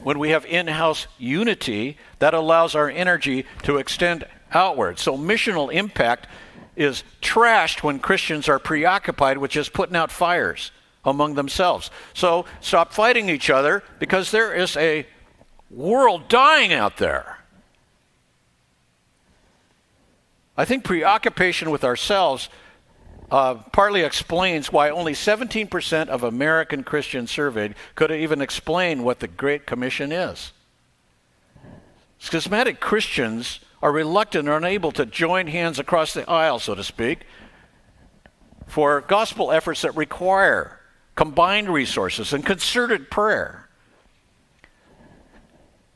[0.03, 4.25] When we have in house unity, that allows our energy to extend
[4.55, 4.99] outward.
[4.99, 6.29] So, missional impact
[6.77, 10.71] is trashed when Christians are preoccupied with just putting out fires
[11.05, 11.91] among themselves.
[12.15, 15.07] So stop fighting each other because there is a
[15.71, 17.39] world dying out there.
[20.57, 22.49] I think preoccupation with ourselves
[23.31, 29.29] uh, partly explains why only 17% of American Christians surveyed could even explain what the
[29.29, 30.53] Great Commission is.
[32.19, 37.27] Schismatic Christians are reluctant or unable to join hands across the aisle, so to speak,
[38.67, 40.81] for gospel efforts that require
[41.15, 43.69] combined resources and concerted prayer.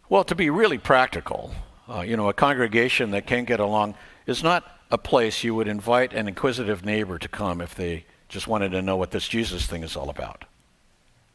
[0.09, 1.55] Well, to be really practical,
[1.89, 3.95] uh, you know, a congregation that can't get along
[4.27, 8.49] is not a place you would invite an inquisitive neighbor to come if they just
[8.49, 10.45] wanted to know what this Jesus thing is all about.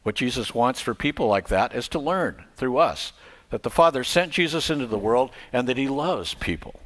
[0.02, 3.12] What Jesus wants for people like that is to learn through us
[3.50, 6.80] that the Father sent Jesus into the world and that he loves people,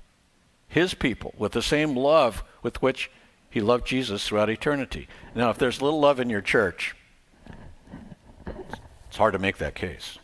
[0.69, 3.11] his people, with the same love with which
[3.49, 5.09] he loved Jesus throughout eternity.
[5.35, 6.95] Now, if there's little love in your church,
[9.09, 10.19] it's hard to make that case.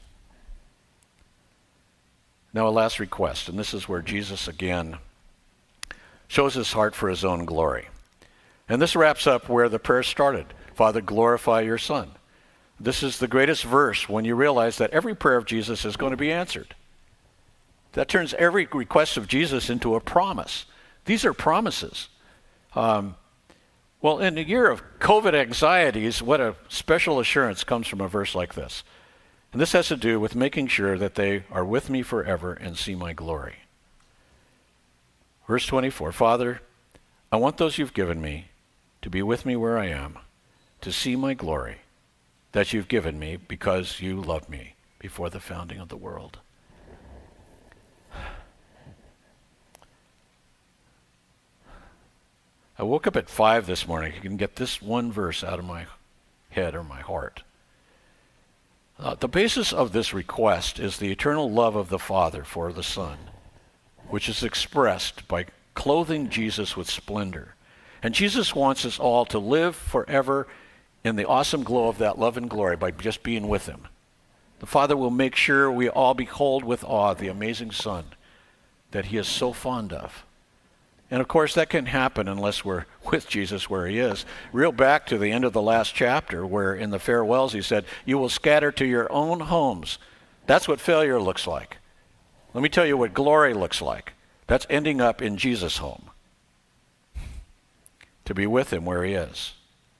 [2.53, 4.99] Now, a last request, and this is where Jesus again
[6.29, 7.89] shows his heart for his own glory.
[8.69, 12.11] And this wraps up where the prayer started Father, glorify your Son.
[12.79, 16.11] This is the greatest verse when you realize that every prayer of Jesus is going
[16.11, 16.75] to be answered.
[17.93, 20.67] That turns every request of Jesus into a promise.
[21.07, 22.09] These are promises.
[22.75, 23.17] Um,
[24.03, 28.35] well, in a year of COVID anxieties, what a special assurance comes from a verse
[28.35, 28.85] like this.
[29.53, 32.77] And this has to do with making sure that they are with me forever and
[32.77, 33.57] see my glory.
[35.49, 36.61] Verse 24 Father,
[37.33, 38.49] I want those you've given me
[39.01, 40.19] to be with me where I am,
[40.83, 41.79] to see my glory
[42.57, 46.39] that you've given me because you loved me before the founding of the world.
[52.79, 54.15] I woke up at 5 this morning.
[54.17, 55.85] I can get this one verse out of my
[56.49, 57.43] head or my heart.
[58.99, 62.83] Uh, the basis of this request is the eternal love of the Father for the
[62.83, 63.19] Son,
[64.09, 67.55] which is expressed by clothing Jesus with splendor.
[68.03, 70.49] And Jesus wants us all to live forever
[71.07, 73.89] in the awesome glow of that love and glory by just being with Him.
[74.59, 78.05] The Father will make sure we all behold with awe the amazing Son
[78.91, 80.25] that He is so fond of.
[81.11, 84.25] And of course, that can happen unless we're with Jesus where he is.
[84.53, 87.85] Real back to the end of the last chapter, where in the farewells he said,
[88.05, 89.99] You will scatter to your own homes.
[90.47, 91.79] That's what failure looks like.
[92.55, 94.15] Let me tell you what glory looks like.
[94.47, 96.11] That's ending up in Jesus' home.
[98.25, 99.53] To be with him where he is,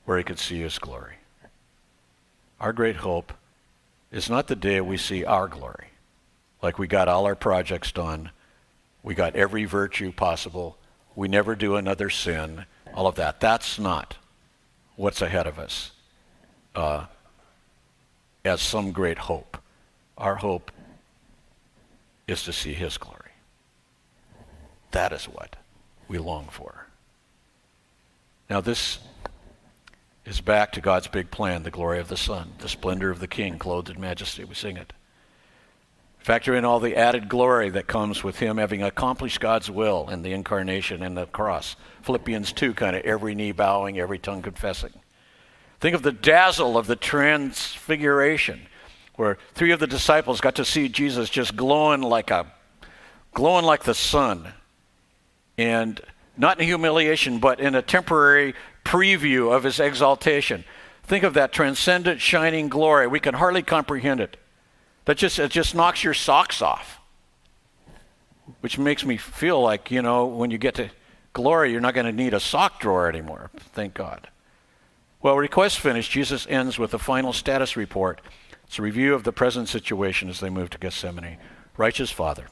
[0.07, 1.17] where he could see his glory.
[2.59, 3.35] Our great hope
[4.11, 5.89] is not the day we see our glory,
[6.63, 8.31] like we got all our projects done,
[9.03, 10.79] we got every virtue possible
[11.17, 13.41] we never do another sin, all of that.
[13.41, 14.17] That's not
[14.97, 15.93] what's ahead of us
[16.75, 17.07] uh,
[18.45, 19.57] as some great hope.
[20.19, 20.71] Our hope
[22.29, 23.17] is to see His glory.
[24.91, 25.57] That is what
[26.07, 26.87] we long for.
[28.49, 28.99] Now, this
[30.27, 33.29] is back to God's big plan the glory of the Son, the splendor of the
[33.29, 34.45] King, clothed in majesty.
[34.45, 34.93] We sing it.
[36.19, 40.23] Factor in all the added glory that comes with him having accomplished God's will in
[40.23, 41.77] the incarnation and the cross.
[42.03, 44.93] Philippians 2, kind of every knee bowing, every tongue confessing.
[45.79, 48.67] Think of the dazzle of the transfiguration,
[49.15, 52.53] where three of the disciples got to see Jesus just glowing like a
[53.33, 54.53] glowing like the sun.
[55.57, 56.01] And
[56.37, 58.55] not in humiliation, but in a temporary
[58.87, 60.65] preview of his exaltation.
[61.03, 63.09] Think of that transcendent shining glory.
[63.09, 64.37] We can hardly comprehend it.
[65.07, 67.01] That just it just knocks your socks off.
[68.61, 70.91] Which makes me feel like, you know, when you get to
[71.33, 73.51] glory, you're not going to need a sock drawer anymore.
[73.57, 74.29] Thank God.
[75.21, 78.21] Well, request finished, Jesus ends with a final status report.
[78.69, 81.39] It's a review of the present situation as they move to Gethsemane.
[81.77, 82.47] Righteous Father,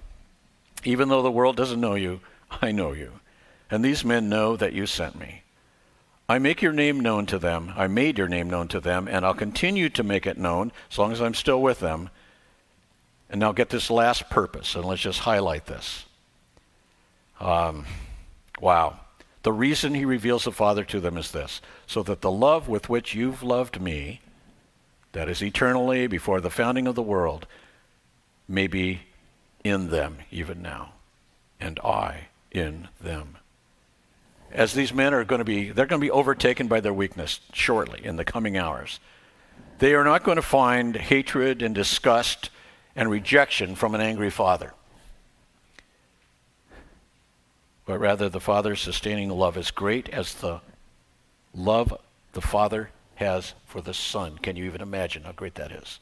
[0.82, 2.20] even though the world doesn't know you,
[2.60, 3.20] I know you.
[3.70, 5.43] And these men know that you sent me.
[6.28, 7.72] I make your name known to them.
[7.76, 10.98] I made your name known to them, and I'll continue to make it known as
[10.98, 12.10] long as I'm still with them
[13.34, 16.04] and now get this last purpose, and let's just highlight this.
[17.40, 17.84] Um,
[18.60, 19.00] wow.
[19.42, 22.88] The reason he reveals the Father to them is this so that the love with
[22.88, 24.20] which you've loved me,
[25.12, 27.46] that is eternally before the founding of the world,
[28.46, 29.00] may be
[29.64, 30.92] in them even now,
[31.58, 33.33] and I in them.
[34.54, 37.40] As these men are going to be, they're going to be overtaken by their weakness
[37.52, 39.00] shortly in the coming hours.
[39.80, 42.50] They are not going to find hatred and disgust
[42.94, 44.72] and rejection from an angry father.
[47.84, 50.60] But rather, the Father's sustaining love is great as the
[51.52, 51.98] love
[52.32, 54.38] the Father has for the Son.
[54.38, 55.98] Can you even imagine how great that is?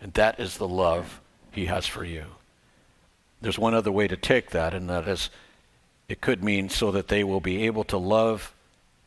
[0.00, 1.20] And that is the love
[1.52, 2.24] He has for you.
[3.40, 5.30] There's one other way to take that, and that is
[6.12, 8.52] it could mean so that they will be able to love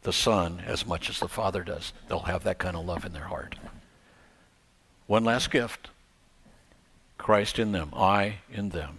[0.01, 1.93] the Son as much as the Father does.
[2.07, 3.53] They'll have that kind of love in their heart.
[5.05, 5.89] One last gift
[7.19, 8.97] Christ in them, I in them.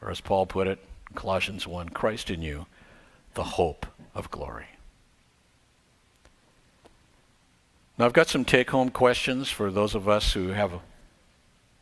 [0.00, 0.78] Or as Paul put it,
[1.16, 2.66] Colossians 1, Christ in you,
[3.34, 4.66] the hope of glory.
[7.98, 10.74] Now, I've got some take home questions for those of us who have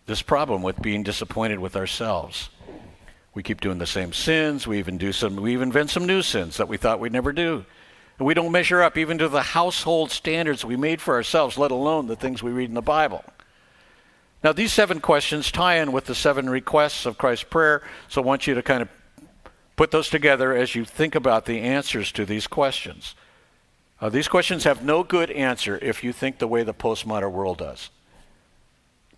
[0.07, 2.49] this problem with being disappointed with ourselves.
[3.35, 4.66] We keep doing the same sins.
[4.66, 5.37] We even do some.
[5.37, 7.64] We even invent some new sins that we thought we'd never do,
[8.18, 11.71] and we don't measure up even to the household standards we made for ourselves, let
[11.71, 13.25] alone the things we read in the Bible.
[14.45, 18.25] Now, these seven questions tie in with the seven requests of Christ's prayer, so I
[18.25, 18.88] want you to kind of
[19.77, 23.14] put those together as you think about the answers to these questions.
[24.01, 27.59] Uh, these questions have no good answer if you think the way the postmodern world
[27.59, 27.88] does.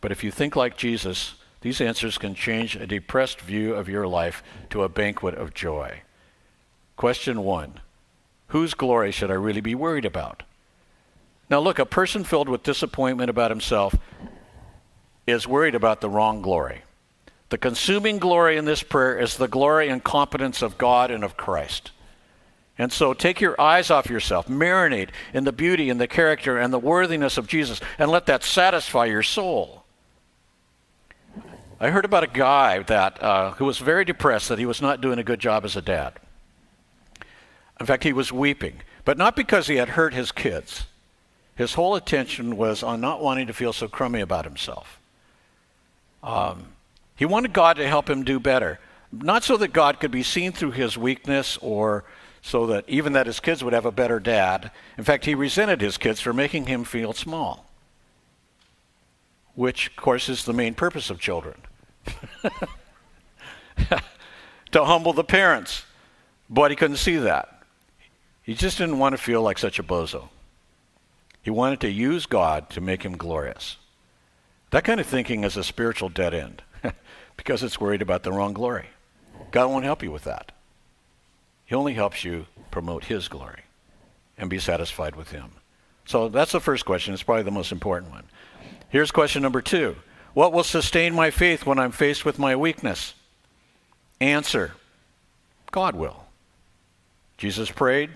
[0.03, 4.07] But if you think like Jesus, these answers can change a depressed view of your
[4.07, 6.03] life to a banquet of joy.
[6.95, 7.81] Question one
[8.49, 10.43] Whose glory should I really be worried about?
[11.49, 13.97] Now, look, a person filled with disappointment about himself
[15.27, 16.83] is worried about the wrong glory.
[17.49, 21.39] The consuming glory in this prayer is the glory and competence of God and of
[21.39, 21.93] Christ.
[22.77, 26.75] And so take your eyes off yourself, marinate in the beauty and the character and
[26.75, 29.84] the worthiness of Jesus, and let that satisfy your soul.
[31.85, 35.03] I heard about a guy that uh, who was very depressed that he was not
[35.03, 36.15] doing a good job as a dad.
[37.79, 40.87] In fact, he was weeping, but not because he had hurt his kids.
[41.57, 44.99] His whole attention was on not wanting to feel so crummy about himself.
[46.23, 46.69] Um,
[47.17, 48.81] he wanted God to help him do better,
[49.13, 52.05] not so that God could be seen through his weakness or
[52.41, 54.71] so that even that his kids would have a better dad.
[54.97, 57.67] In fact, he resented his kids for making him feel small,
[59.55, 61.61] which, of course, is the main purpose of children
[64.73, 65.85] to humble the parents.
[66.51, 67.63] But he couldn't see that.
[68.43, 70.29] He just didn't want to feel like such a bozo.
[71.43, 73.77] He wanted to use God to make him glorious.
[74.71, 76.63] That kind of thinking is a spiritual dead end
[77.37, 78.87] because it's worried about the wrong glory.
[79.51, 80.53] God won't help you with that.
[81.65, 83.63] He only helps you promote His glory
[84.37, 85.53] and be satisfied with Him.
[86.07, 87.15] So that's the first question.
[87.15, 88.25] It's probably the most important one.
[88.89, 89.97] Here's question number two
[90.35, 93.15] What will sustain my faith when I'm faced with my weakness?
[94.21, 94.73] Answer
[95.71, 96.25] God will.
[97.39, 98.11] Jesus prayed,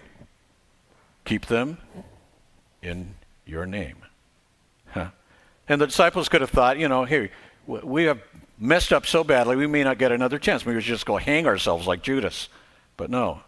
[1.24, 1.78] Keep them
[2.82, 3.14] in
[3.44, 3.96] your name.
[4.90, 5.08] Huh.
[5.68, 7.30] And the disciples could have thought, you know, here,
[7.66, 8.20] we have
[8.58, 10.64] messed up so badly, we may not get another chance.
[10.64, 12.48] We should just go hang ourselves like Judas.
[12.96, 13.42] But no.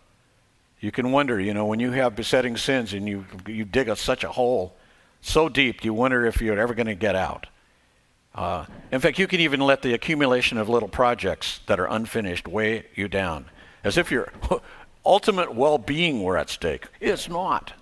[0.80, 3.96] You can wonder, you know, when you have besetting sins and you, you dig a,
[3.96, 4.76] such a hole
[5.20, 7.46] so deep, you wonder if you're ever going to get out.
[8.34, 12.46] Uh, in fact, you can even let the accumulation of little projects that are unfinished
[12.46, 13.46] weigh you down,
[13.82, 14.32] as if your
[15.04, 16.86] ultimate well being were at stake.
[17.00, 17.72] It's not.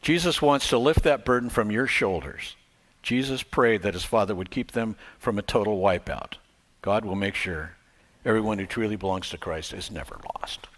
[0.00, 2.56] Jesus wants to lift that burden from your shoulders.
[3.02, 6.34] Jesus prayed that his Father would keep them from a total wipeout.
[6.82, 7.76] God will make sure
[8.24, 10.68] everyone who truly belongs to Christ is never lost.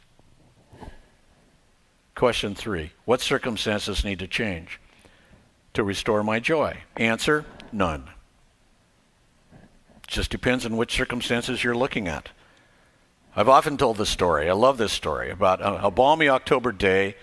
[2.14, 4.80] Question three What circumstances need to change
[5.74, 6.78] to restore my joy?
[6.96, 8.10] Answer None.
[10.10, 12.30] Just depends on which circumstances you're looking at.
[13.36, 14.50] I've often told this story.
[14.50, 17.14] I love this story about a, a balmy October day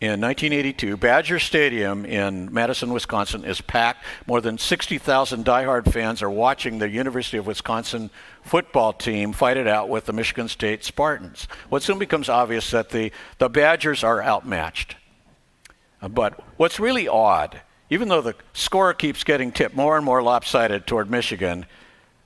[0.00, 4.04] in 1982, Badger Stadium in Madison, Wisconsin is packed.
[4.28, 8.10] More than 60,000 diehard fans are watching the University of Wisconsin
[8.42, 11.48] football team fight it out with the Michigan State Spartans.
[11.68, 14.94] What soon becomes obvious that the, the Badgers are outmatched.
[16.00, 20.22] Uh, but what's really odd, even though the score keeps getting tipped more and more
[20.22, 21.66] lopsided toward Michigan,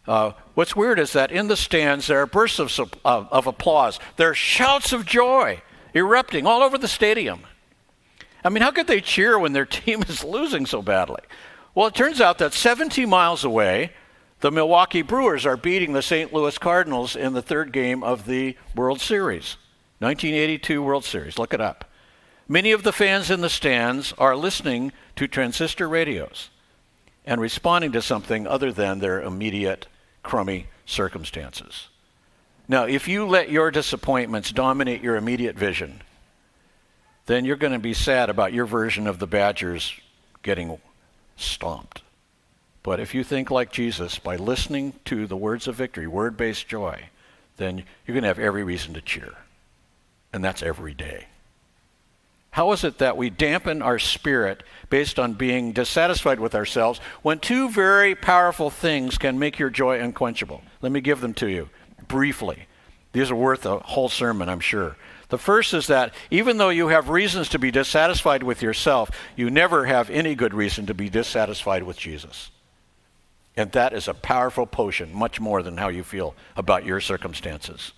[0.06, 4.00] uh, what's weird is that in the stands there are bursts of, of, of applause.
[4.16, 5.62] There are shouts of joy
[5.94, 7.42] erupting all over the stadium.
[8.44, 11.22] I mean, how could they cheer when their team is losing so badly?
[11.74, 13.92] Well, it turns out that 70 miles away,
[14.40, 16.32] the Milwaukee Brewers are beating the St.
[16.32, 19.56] Louis Cardinals in the third game of the World Series.
[20.00, 21.38] 1982 World Series.
[21.38, 21.84] Look it up.
[22.48, 26.50] Many of the fans in the stands are listening to transistor radios
[27.24, 29.86] and responding to something other than their immediate
[30.22, 31.88] crummy circumstances.
[32.68, 36.02] Now, if you let your disappointments dominate your immediate vision,
[37.26, 39.92] then you're going to be sad about your version of the Badgers
[40.42, 40.78] getting
[41.36, 42.02] stomped.
[42.82, 46.66] But if you think like Jesus, by listening to the words of victory, word based
[46.66, 47.08] joy,
[47.56, 49.34] then you're going to have every reason to cheer.
[50.32, 51.26] And that's every day.
[52.52, 57.38] How is it that we dampen our spirit based on being dissatisfied with ourselves when
[57.38, 60.62] two very powerful things can make your joy unquenchable?
[60.82, 61.70] Let me give them to you
[62.08, 62.66] briefly.
[63.12, 64.96] These are worth a whole sermon, I'm sure.
[65.30, 69.48] The first is that even though you have reasons to be dissatisfied with yourself, you
[69.48, 72.50] never have any good reason to be dissatisfied with Jesus.
[73.56, 77.92] And that is a powerful potion, much more than how you feel about your circumstances.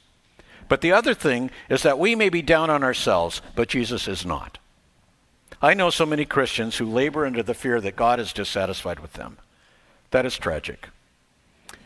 [0.69, 4.25] But the other thing is that we may be down on ourselves, but Jesus is
[4.25, 4.59] not.
[5.61, 9.15] I know so many Christians who labor under the fear that God is dissatisfied with
[9.15, 9.39] them.
[10.11, 10.89] That is tragic.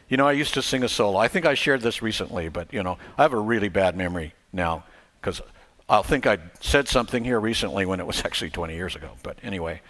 [0.09, 1.19] You know, I used to sing a solo.
[1.19, 4.35] I think I shared this recently, but, you know, I have a really bad memory
[4.53, 4.85] now
[5.21, 5.41] because
[5.89, 9.11] I think I said something here recently when it was actually 20 years ago.
[9.23, 9.83] But anyway,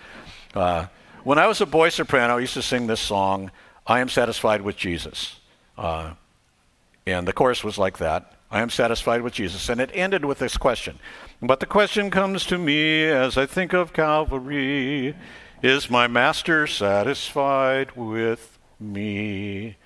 [0.55, 0.87] uh,
[1.25, 3.51] when I was a boy soprano, I used to sing this song,
[3.87, 5.37] I am satisfied with Jesus.
[5.77, 6.15] Uh,
[7.07, 9.69] and the chorus was like that I am satisfied with Jesus.
[9.69, 10.99] And it ended with this question.
[11.43, 15.15] But the question comes to me as I think of Calvary
[15.63, 19.77] Is my master satisfied with me?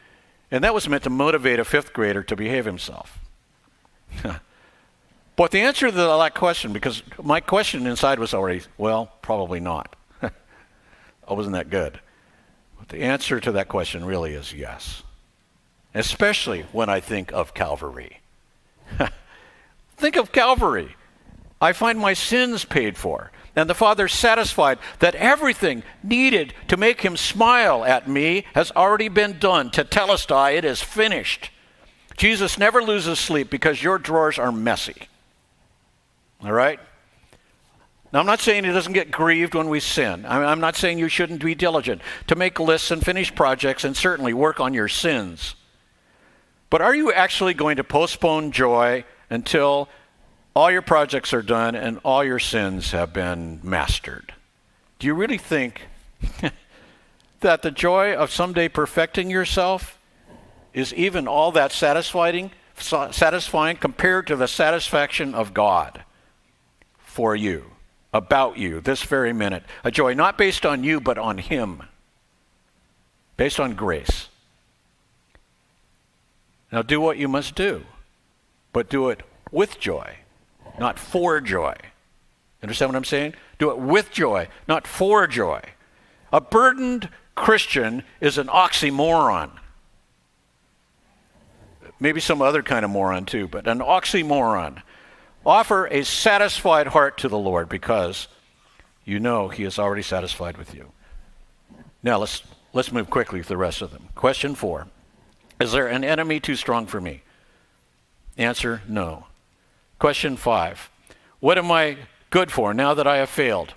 [0.50, 3.18] And that was meant to motivate a fifth grader to behave himself.
[5.34, 9.96] But the answer to that question, because my question inside was already, well, probably not.
[10.22, 10.30] I
[11.32, 12.00] wasn't that good.
[12.78, 15.02] But the answer to that question really is yes.
[15.94, 18.21] Especially when I think of Calvary.
[19.96, 20.96] think of Calvary.
[21.60, 23.30] I find my sins paid for.
[23.54, 29.08] And the Father satisfied that everything needed to make him smile at me has already
[29.08, 29.70] been done.
[29.72, 31.50] To tell Tetelestai, it is finished.
[32.16, 35.08] Jesus never loses sleep because your drawers are messy.
[36.42, 36.80] All right?
[38.12, 40.26] Now, I'm not saying he doesn't get grieved when we sin.
[40.26, 44.34] I'm not saying you shouldn't be diligent to make lists and finish projects and certainly
[44.34, 45.54] work on your sins.
[46.72, 49.90] But are you actually going to postpone joy until
[50.56, 54.32] all your projects are done and all your sins have been mastered?
[54.98, 55.82] Do you really think
[57.40, 59.98] that the joy of someday perfecting yourself
[60.72, 66.04] is even all that satisfying, satisfying compared to the satisfaction of God?
[67.12, 67.72] for you,
[68.14, 69.62] about you, this very minute.
[69.84, 71.82] A joy not based on you, but on Him,
[73.36, 74.30] based on grace.
[76.72, 77.84] Now do what you must do,
[78.72, 80.16] but do it with joy,
[80.78, 81.76] not for joy.
[82.62, 83.34] Understand what I'm saying?
[83.58, 85.60] Do it with joy, not for joy.
[86.32, 89.50] A burdened Christian is an oxymoron.
[92.00, 94.82] Maybe some other kind of moron too, but an oxymoron.
[95.44, 98.28] Offer a satisfied heart to the Lord because
[99.04, 100.90] you know He is already satisfied with you.
[102.02, 102.42] Now let's
[102.72, 104.08] let's move quickly with the rest of them.
[104.14, 104.86] Question four:
[105.62, 107.22] Is there an enemy too strong for me?
[108.36, 109.26] Answer: No.
[110.00, 110.90] Question five:
[111.38, 111.98] What am I
[112.30, 113.74] good for now that I have failed?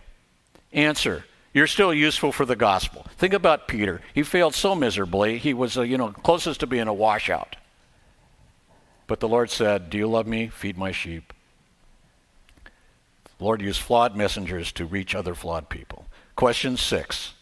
[0.73, 3.05] Answer: You're still useful for the gospel.
[3.17, 4.01] Think about Peter.
[4.15, 5.37] He failed so miserably.
[5.37, 7.55] He was, uh, you know, closest to being a washout.
[9.05, 10.47] But the Lord said, "Do you love me?
[10.47, 11.33] Feed my sheep."
[13.37, 16.07] The Lord used flawed messengers to reach other flawed people.
[16.35, 17.35] Question six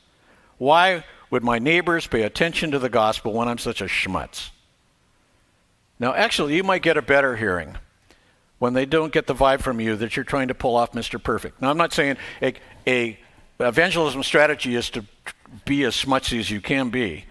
[0.57, 4.51] Why would my neighbors pay attention to the gospel when I'm such a schmutz?
[5.97, 7.75] Now, actually, you might get a better hearing
[8.59, 11.21] when they don't get the vibe from you that you're trying to pull off Mr.
[11.21, 11.59] Perfect.
[11.59, 12.53] Now, I'm not saying a,
[12.85, 13.17] a
[13.59, 15.05] evangelism strategy is to
[15.65, 17.25] be as schmutzy as you can be.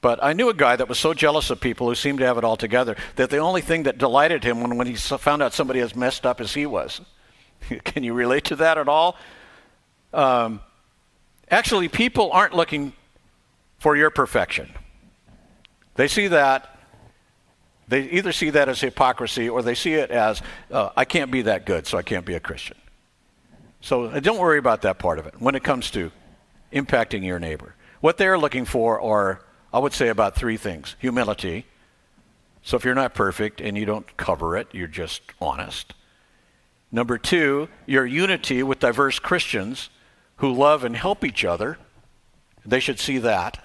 [0.00, 2.38] But I knew a guy that was so jealous of people who seemed to have
[2.38, 5.54] it all together that the only thing that delighted him when, when he found out
[5.54, 7.00] somebody as messed up as he was
[7.84, 9.16] Can you relate to that at all?
[10.12, 10.60] Um,
[11.52, 12.94] actually, people aren't looking
[13.78, 14.70] for your perfection.
[15.94, 16.78] They see that,
[17.88, 21.42] they either see that as hypocrisy or they see it as, uh, I can't be
[21.42, 22.76] that good, so I can't be a Christian.
[23.80, 26.10] So uh, don't worry about that part of it when it comes to
[26.72, 27.74] impacting your neighbor.
[28.00, 31.66] What they're looking for are, I would say, about three things humility.
[32.62, 35.94] So if you're not perfect and you don't cover it, you're just honest.
[36.90, 39.90] Number two, your unity with diverse Christians
[40.36, 41.78] who love and help each other.
[42.64, 43.63] They should see that.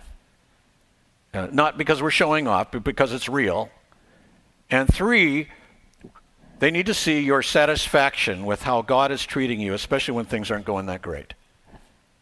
[1.34, 3.70] Uh, not because we're showing off, but because it's real.
[4.72, 5.48] And three,
[6.60, 10.52] they need to see your satisfaction with how God is treating you, especially when things
[10.52, 11.34] aren't going that great.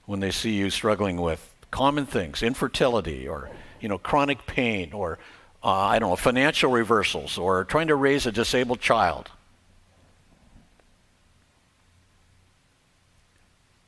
[0.06, 3.50] When they see you struggling with common things, infertility or
[3.80, 5.20] you know chronic pain or
[5.64, 9.30] uh, I don't know financial reversals or trying to raise a disabled child.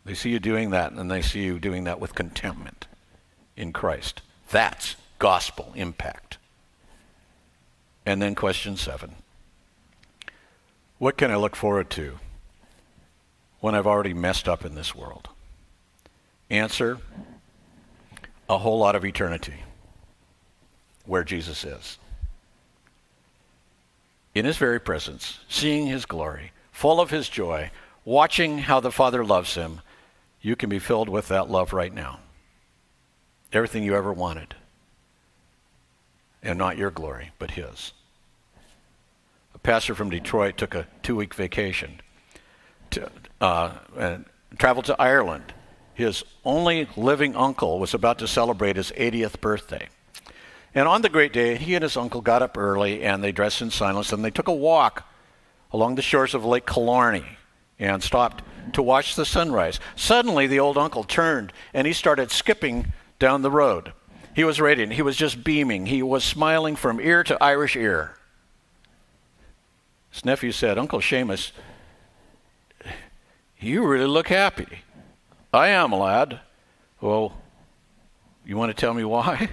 [0.05, 2.87] They see you doing that, and they see you doing that with contentment
[3.55, 4.21] in Christ.
[4.49, 6.37] That's gospel impact.
[8.05, 9.15] And then question seven
[10.97, 12.17] What can I look forward to
[13.59, 15.29] when I've already messed up in this world?
[16.49, 16.97] Answer
[18.49, 19.57] a whole lot of eternity
[21.05, 21.99] where Jesus is.
[24.33, 27.71] In his very presence, seeing his glory, full of his joy,
[28.05, 29.81] watching how the Father loves him,
[30.41, 32.19] you can be filled with that love right now.
[33.51, 34.55] Everything you ever wanted.
[36.41, 37.93] And not your glory, but His.
[39.53, 42.01] A pastor from Detroit took a two week vacation
[42.91, 43.09] to,
[43.41, 44.25] uh, and
[44.57, 45.53] traveled to Ireland.
[45.93, 49.89] His only living uncle was about to celebrate his 80th birthday.
[50.73, 53.61] And on the great day, he and his uncle got up early and they dressed
[53.61, 55.05] in silence and they took a walk
[55.73, 57.25] along the shores of Lake Killarney
[57.79, 59.79] and stopped to watch the sunrise.
[59.95, 63.91] Suddenly, the old uncle turned and he started skipping down the road.
[64.39, 64.93] He was radiant.
[64.93, 65.87] He was just beaming.
[65.87, 68.15] He was smiling from ear to Irish ear.
[70.11, 71.51] His nephew said, Uncle Seamus,
[73.59, 74.83] you really look happy.
[75.51, 76.39] I am, lad.
[77.01, 77.33] Well,
[78.45, 79.49] you want to tell me why?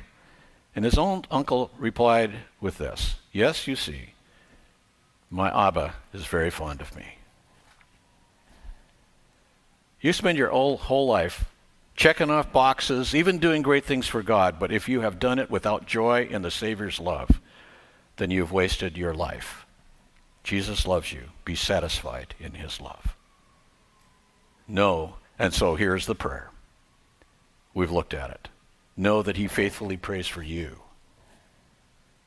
[0.77, 2.31] And his own uncle replied
[2.61, 4.11] with this Yes, you see,
[5.31, 7.17] my Abba is very fond of me.
[10.01, 11.45] You spend your whole, whole life
[11.97, 15.51] checking off boxes, even doing great things for God, but if you have done it
[15.51, 17.41] without joy in the Savior's love,
[18.17, 19.67] then you've wasted your life.
[20.45, 21.25] Jesus loves you.
[21.45, 23.17] Be satisfied in his love.
[24.69, 26.51] Know, and so here's the prayer.
[27.75, 28.49] We've looked at it.
[28.97, 30.81] Know that he faithfully prays for you.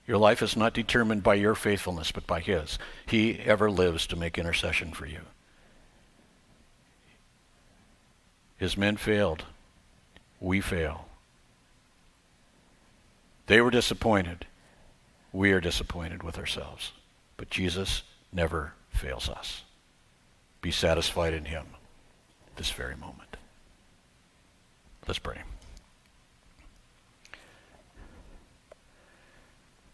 [0.05, 2.79] Your life is not determined by your faithfulness, but by his.
[3.05, 5.21] He ever lives to make intercession for you.
[8.57, 9.45] His men failed.
[10.39, 11.05] We fail.
[13.47, 14.45] They were disappointed.
[15.33, 16.91] We are disappointed with ourselves.
[17.37, 19.63] But Jesus never fails us.
[20.61, 21.65] Be satisfied in Him
[22.57, 23.37] this very moment.
[25.07, 25.41] Let's pray.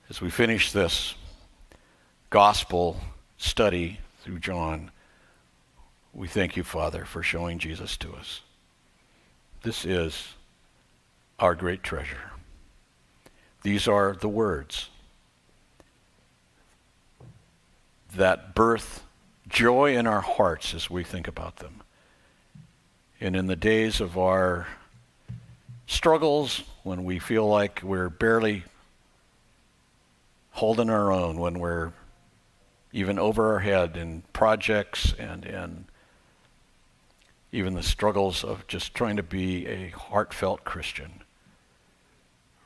[0.10, 1.16] As we finish this
[2.30, 3.00] gospel
[3.38, 4.92] study through John,
[6.14, 8.42] we thank you, Father, for showing Jesus to us.
[9.64, 10.35] This is
[11.40, 12.32] our great treasure.
[13.64, 14.90] These are the words
[18.16, 19.04] that birth
[19.48, 21.82] joy in our hearts as we think about them.
[23.20, 24.68] And in the days of our
[25.88, 28.64] struggles, when we feel like we're barely
[30.52, 31.92] holding our own, when we're
[32.94, 35.86] even over our head in projects and in
[37.52, 41.24] even the struggles of just trying to be a heartfelt Christian,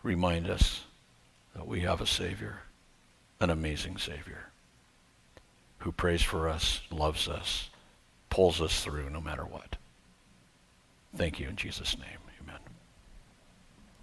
[0.03, 0.83] remind us
[1.55, 2.59] that we have a Savior,
[3.39, 4.49] an amazing Savior,
[5.79, 7.69] who prays for us, loves us,
[8.29, 9.77] pulls us through no matter what.
[11.15, 12.18] Thank you in Jesus' name.